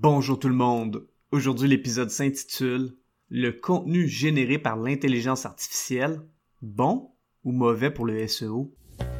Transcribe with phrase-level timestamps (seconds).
[0.00, 1.08] Bonjour tout le monde.
[1.32, 2.94] Aujourd'hui, l'épisode s'intitule
[3.30, 6.20] Le contenu généré par l'intelligence artificielle,
[6.62, 7.10] bon
[7.42, 8.72] ou mauvais pour le SEO?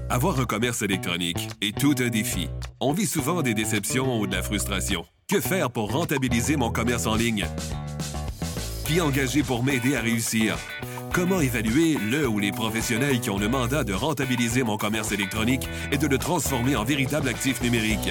[0.09, 2.47] Avoir un commerce électronique est tout un défi.
[2.79, 5.05] On vit souvent des déceptions ou de la frustration.
[5.29, 7.47] Que faire pour rentabiliser mon commerce en ligne?
[8.87, 10.57] Qui engager pour m'aider à réussir?
[11.13, 15.69] Comment évaluer le ou les professionnels qui ont le mandat de rentabiliser mon commerce électronique
[15.91, 18.11] et de le transformer en véritable actif numérique?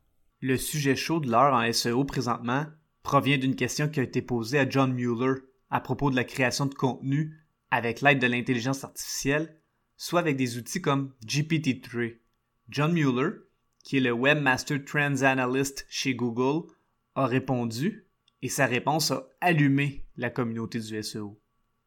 [0.43, 2.65] Le sujet chaud de l'heure en SEO présentement
[3.03, 6.65] provient d'une question qui a été posée à John Mueller à propos de la création
[6.65, 7.37] de contenu
[7.69, 9.55] avec l'aide de l'intelligence artificielle,
[9.97, 12.17] soit avec des outils comme GPT-3.
[12.69, 13.35] John Mueller,
[13.83, 16.67] qui est le Webmaster Trends Analyst chez Google,
[17.13, 18.07] a répondu
[18.41, 21.39] et sa réponse a allumé la communauté du SEO.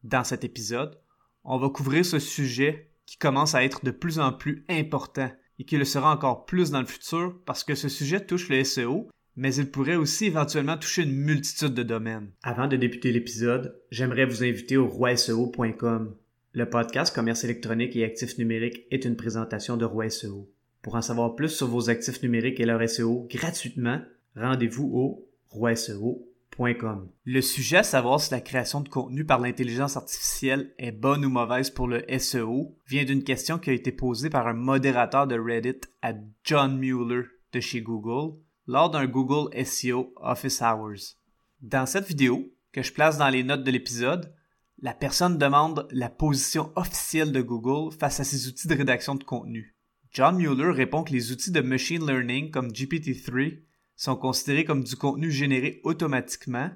[0.05, 0.97] Dans cet épisode,
[1.43, 5.65] on va couvrir ce sujet qui commence à être de plus en plus important et
[5.65, 9.09] qui le sera encore plus dans le futur parce que ce sujet touche le SEO,
[9.35, 12.31] mais il pourrait aussi éventuellement toucher une multitude de domaines.
[12.43, 16.15] Avant de débuter l'épisode, j'aimerais vous inviter au roiseo.com.
[16.53, 20.49] Le podcast Commerce électronique et actifs numériques est une présentation de Roi SEO.
[20.81, 24.01] Pour en savoir plus sur vos actifs numériques et leur SEO gratuitement,
[24.35, 26.34] rendez-vous au roiseo.com.
[26.57, 31.29] Le sujet à savoir si la création de contenu par l'intelligence artificielle est bonne ou
[31.29, 35.37] mauvaise pour le SEO vient d'une question qui a été posée par un modérateur de
[35.37, 36.13] Reddit à
[36.45, 41.17] John Mueller de chez Google lors d'un Google SEO Office Hours.
[41.61, 44.33] Dans cette vidéo, que je place dans les notes de l'épisode,
[44.79, 49.23] la personne demande la position officielle de Google face à ses outils de rédaction de
[49.23, 49.75] contenu.
[50.11, 53.59] John Mueller répond que les outils de machine learning comme GPT-3
[53.95, 56.69] sont considérés comme du contenu généré automatiquement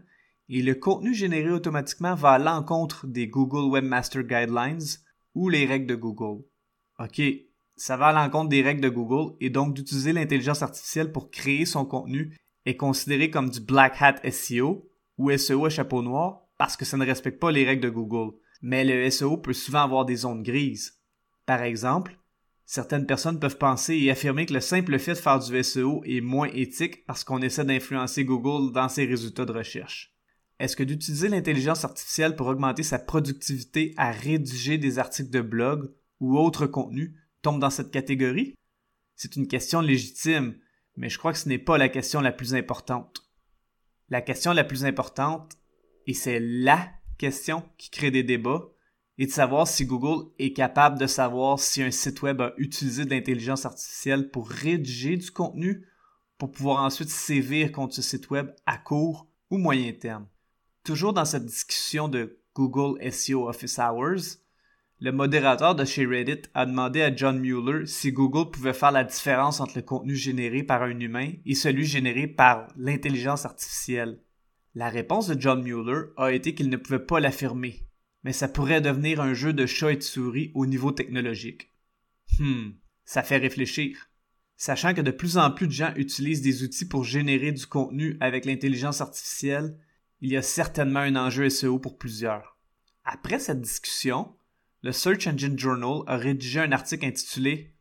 [0.49, 4.97] et le contenu généré automatiquement va à l'encontre des Google Webmaster Guidelines
[5.35, 6.43] ou les règles de Google.
[6.99, 7.21] OK,
[7.75, 11.65] ça va à l'encontre des règles de Google et donc d'utiliser l'intelligence artificielle pour créer
[11.65, 12.35] son contenu
[12.65, 16.97] est considéré comme du black hat SEO ou SEO à chapeau noir parce que ça
[16.97, 18.35] ne respecte pas les règles de Google.
[18.61, 20.99] Mais le SEO peut souvent avoir des zones grises.
[21.45, 22.18] Par exemple,
[22.71, 26.21] Certaines personnes peuvent penser et affirmer que le simple fait de faire du SEO est
[26.21, 30.13] moins éthique parce qu'on essaie d'influencer Google dans ses résultats de recherche.
[30.59, 35.91] Est-ce que d'utiliser l'intelligence artificielle pour augmenter sa productivité à rédiger des articles de blog
[36.19, 38.53] ou autres contenus tombe dans cette catégorie?
[39.15, 40.53] C'est une question légitime,
[40.95, 43.27] mais je crois que ce n'est pas la question la plus importante.
[44.09, 45.53] La question la plus importante,
[46.05, 48.69] et c'est LA question qui crée des débats,
[49.19, 53.03] et de savoir si Google est capable de savoir si un site web a utilisé
[53.03, 55.85] de l'intelligence artificielle pour rédiger du contenu
[56.37, 60.25] pour pouvoir ensuite sévir contre ce site web à court ou moyen terme.
[60.85, 64.37] Toujours dans cette discussion de Google SEO Office Hours,
[65.01, 69.03] le modérateur de chez Reddit a demandé à John Mueller si Google pouvait faire la
[69.03, 74.21] différence entre le contenu généré par un humain et celui généré par l'intelligence artificielle.
[74.75, 77.88] La réponse de John Mueller a été qu'il ne pouvait pas l'affirmer,
[78.23, 81.69] mais ça pourrait devenir un jeu de chat et de souris au niveau technologique.
[82.39, 82.71] Hmm,
[83.05, 84.09] ça fait réfléchir.
[84.57, 88.17] Sachant que de plus en plus de gens utilisent des outils pour générer du contenu
[88.19, 89.77] avec l'intelligence artificielle,
[90.21, 92.57] il y a certainement un enjeu SEO pour plusieurs.
[93.05, 94.35] Après cette discussion,
[94.81, 97.73] le Search Engine Journal a rédigé un article intitulé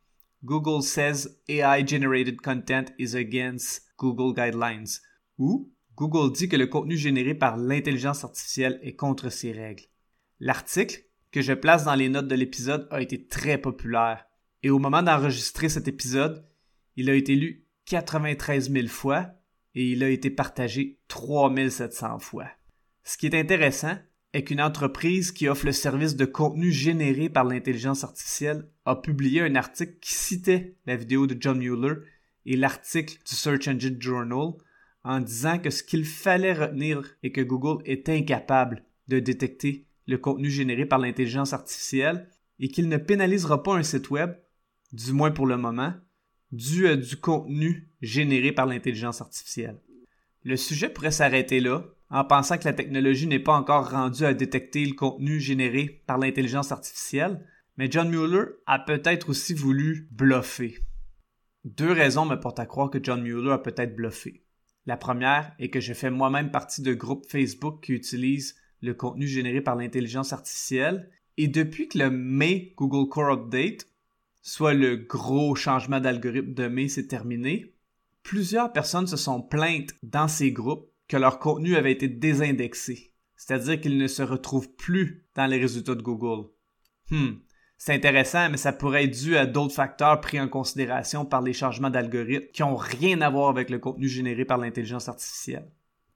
[0.44, 5.00] Google says AI generated content is against Google guidelines,
[5.36, 9.82] où Google dit que le contenu généré par l'intelligence artificielle est contre ses règles.
[10.40, 14.24] L'article, que je place dans les notes de l'épisode, a été très populaire.
[14.62, 16.44] Et au moment d'enregistrer cet épisode,
[16.96, 19.30] il a été lu 93 000 fois
[19.74, 22.48] et il a été partagé 3700 fois.
[23.04, 23.96] Ce qui est intéressant
[24.32, 29.40] est qu'une entreprise qui offre le service de contenu généré par l'intelligence artificielle a publié
[29.40, 32.00] un article qui citait la vidéo de John Mueller
[32.46, 34.52] et l'article du Search Engine Journal
[35.04, 40.18] en disant que ce qu'il fallait retenir est que Google est incapable de détecter le
[40.18, 42.28] contenu généré par l'intelligence artificielle
[42.58, 44.34] et qu'il ne pénalisera pas un site web,
[44.92, 45.92] du moins pour le moment,
[46.50, 49.78] dû à du contenu généré par l'intelligence artificielle.
[50.44, 54.32] Le sujet pourrait s'arrêter là, en pensant que la technologie n'est pas encore rendue à
[54.32, 57.44] détecter le contenu généré par l'intelligence artificielle,
[57.76, 60.78] mais John Mueller a peut-être aussi voulu bluffer.
[61.64, 64.42] Deux raisons me portent à croire que John Mueller a peut-être bluffé.
[64.86, 69.26] La première est que je fais moi-même partie de groupes Facebook qui utilisent le contenu
[69.26, 71.10] généré par l'intelligence artificielle.
[71.36, 73.86] Et depuis que le May Google Core Update,
[74.42, 77.74] soit le gros changement d'algorithme de May, s'est terminé,
[78.22, 83.80] plusieurs personnes se sont plaintes dans ces groupes que leur contenu avait été désindexé, c'est-à-dire
[83.80, 86.48] qu'il ne se retrouve plus dans les résultats de Google.
[87.10, 87.36] Hmm,
[87.78, 91.52] c'est intéressant, mais ça pourrait être dû à d'autres facteurs pris en considération par les
[91.52, 95.70] changements d'algorithmes qui n'ont rien à voir avec le contenu généré par l'intelligence artificielle.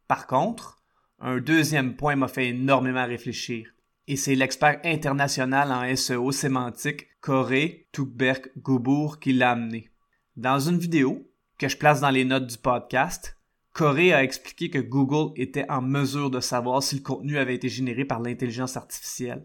[0.08, 0.81] Par contre,
[1.22, 3.72] un deuxième point m'a fait énormément réfléchir,
[4.08, 9.88] et c'est l'expert international en SEO sémantique Corey Tukberg Goubourg qui l'a amené.
[10.36, 13.38] Dans une vidéo que je place dans les notes du podcast,
[13.72, 17.68] Corey a expliqué que Google était en mesure de savoir si le contenu avait été
[17.68, 19.44] généré par l'intelligence artificielle.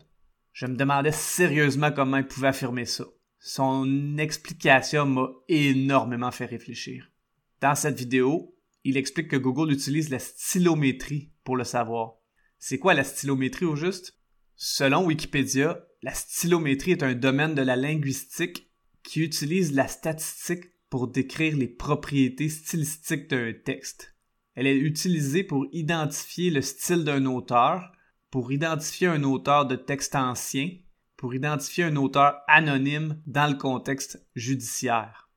[0.53, 3.05] Je me demandais sérieusement comment il pouvait affirmer ça.
[3.39, 7.11] Son explication m'a énormément fait réfléchir.
[7.61, 12.15] Dans cette vidéo, il explique que Google utilise la stylométrie pour le savoir.
[12.59, 14.17] C'est quoi la stylométrie au juste?
[14.55, 18.71] Selon Wikipédia, la stylométrie est un domaine de la linguistique
[19.03, 24.15] qui utilise la statistique pour décrire les propriétés stylistiques d'un texte.
[24.55, 27.91] Elle est utilisée pour identifier le style d'un auteur,
[28.31, 30.69] pour identifier un auteur de texte ancien,
[31.15, 35.29] pour identifier un auteur anonyme dans le contexte judiciaire.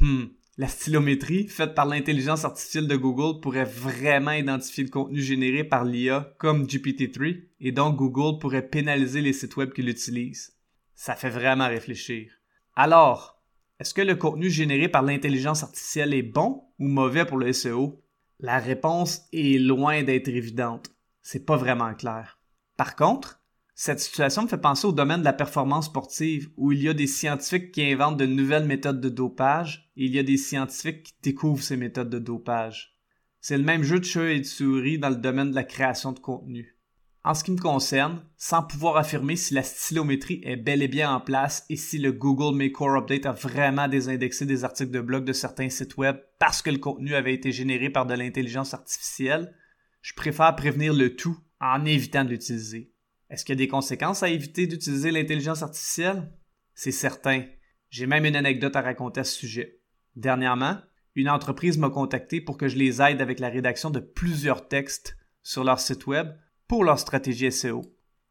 [0.00, 0.26] Hmm.
[0.58, 5.84] La stylométrie, faite par l'intelligence artificielle de Google, pourrait vraiment identifier le contenu généré par
[5.84, 10.56] l'IA comme GPT-3, et donc Google pourrait pénaliser les sites web qui l'utilisent.
[10.94, 12.32] Ça fait vraiment réfléchir.
[12.74, 13.42] Alors,
[13.80, 18.02] est-ce que le contenu généré par l'intelligence artificielle est bon ou mauvais pour le SEO?
[18.40, 20.90] La réponse est loin d'être évidente
[21.26, 22.38] c'est pas vraiment clair.
[22.76, 23.40] Par contre,
[23.78, 26.94] cette situation me fait penser au domaine de la performance sportive, où il y a
[26.94, 31.02] des scientifiques qui inventent de nouvelles méthodes de dopage, et il y a des scientifiques
[31.02, 32.96] qui découvrent ces méthodes de dopage.
[33.42, 36.12] C'est le même jeu de chat et de souris dans le domaine de la création
[36.12, 36.74] de contenu.
[37.22, 41.12] En ce qui me concerne, sans pouvoir affirmer si la stylométrie est bel et bien
[41.14, 45.02] en place et si le Google Make Core Update a vraiment désindexé des articles de
[45.02, 48.72] blog de certains sites web parce que le contenu avait été généré par de l'intelligence
[48.72, 49.54] artificielle,
[50.00, 52.95] je préfère prévenir le tout en évitant de l'utiliser.
[53.30, 56.32] Est-ce qu'il y a des conséquences à éviter d'utiliser l'intelligence artificielle?
[56.74, 57.44] C'est certain.
[57.90, 59.80] J'ai même une anecdote à raconter à ce sujet.
[60.14, 60.78] Dernièrement,
[61.14, 65.16] une entreprise m'a contacté pour que je les aide avec la rédaction de plusieurs textes
[65.42, 66.28] sur leur site web
[66.68, 67.82] pour leur stratégie SEO.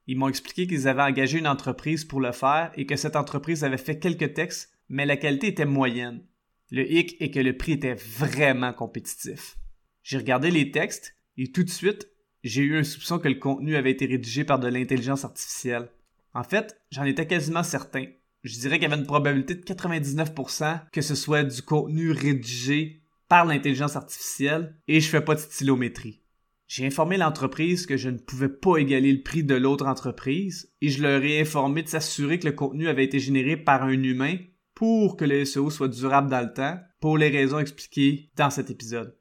[0.08, 3.64] Ils m'ont expliqué qu'ils avaient engagé une entreprise pour le faire et que cette entreprise
[3.64, 6.24] avait fait quelques textes, mais la qualité était moyenne.
[6.70, 9.58] Le hic est que le prix était vraiment compétitif.
[10.04, 12.08] J'ai regardé les textes et tout de suite,
[12.46, 15.90] j'ai eu un soupçon que le contenu avait été rédigé par de l'intelligence artificielle.
[16.36, 18.06] En fait, j'en étais quasiment certain.
[18.44, 23.02] Je dirais qu'il y avait une probabilité de 99% que ce soit du contenu rédigé
[23.28, 26.22] par l'intelligence artificielle et je fais pas de stylométrie.
[26.68, 30.90] J'ai informé l'entreprise que je ne pouvais pas égaler le prix de l'autre entreprise et
[30.90, 34.38] je leur ai informé de s'assurer que le contenu avait été généré par un humain
[34.76, 38.70] pour que le SEO soit durable dans le temps pour les raisons expliquées dans cet
[38.70, 39.18] épisode.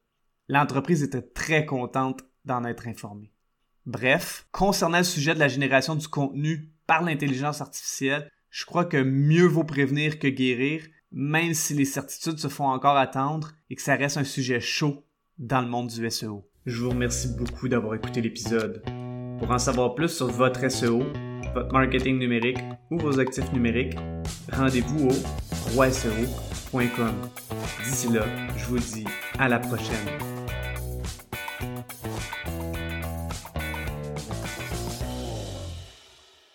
[0.48, 3.32] L'entreprise était très contente d'en être informée.
[3.86, 9.02] Bref, concernant le sujet de la génération du contenu par l'intelligence artificielle, je crois que
[9.02, 13.82] mieux vaut prévenir que guérir, même si les certitudes se font encore attendre et que
[13.82, 15.04] ça reste un sujet chaud
[15.38, 16.48] dans le monde du SEO.
[16.66, 18.82] Je vous remercie beaucoup d'avoir écouté l'épisode.
[19.38, 21.02] Pour en savoir plus sur votre SEO,
[21.54, 22.58] votre marketing numérique
[22.90, 23.96] ou vos actifs numériques,
[24.52, 27.14] rendez-vous au roiseo.com.
[27.84, 28.24] D'ici là,
[28.56, 29.04] je vous dis
[29.38, 30.33] à la prochaine.